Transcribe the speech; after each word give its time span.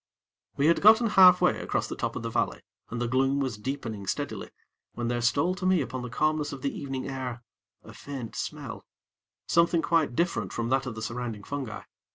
We 0.57 0.65
had 0.65 0.81
gotten 0.81 1.09
halfway 1.09 1.59
across 1.59 1.87
the 1.87 1.95
top 1.95 2.15
of 2.15 2.23
the 2.23 2.31
valley, 2.31 2.63
and 2.89 2.99
the 2.99 3.07
gloom 3.07 3.39
was 3.39 3.59
deepening 3.59 4.07
steadily, 4.07 4.49
when 4.93 5.09
there 5.09 5.21
stole 5.21 5.53
to 5.53 5.65
me 5.67 5.79
upon 5.79 6.01
the 6.01 6.09
calmness 6.09 6.51
of 6.51 6.63
the 6.63 6.75
evening 6.75 7.07
air, 7.07 7.43
a 7.83 7.93
faint 7.93 8.35
smell; 8.35 8.83
something 9.45 9.83
quite 9.83 10.15
different 10.15 10.53
from 10.53 10.69
that 10.69 10.87
of 10.87 10.95
the 10.95 11.03
surrounding 11.03 11.43
fungi. 11.43 11.83